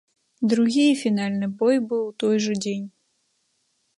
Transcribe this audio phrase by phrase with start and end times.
[0.53, 2.87] Другі і фінальны бой быў у той жа дзень.